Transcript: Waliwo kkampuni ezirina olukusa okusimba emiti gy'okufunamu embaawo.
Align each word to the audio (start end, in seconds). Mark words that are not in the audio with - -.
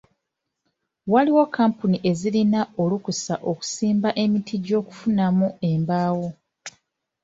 Waliwo 1.13 1.43
kkampuni 1.47 1.97
ezirina 2.09 2.61
olukusa 2.81 3.35
okusimba 3.51 4.09
emiti 4.23 4.55
gy'okufunamu 4.65 5.47
embaawo. 5.71 6.27